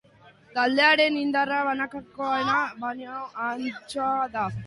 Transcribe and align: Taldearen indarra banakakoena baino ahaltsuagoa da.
Taldearen 0.53 1.15
indarra 1.23 1.59
banakakoena 1.67 2.57
baino 2.85 3.13
ahaltsuagoa 3.19 4.27
da. 4.39 4.47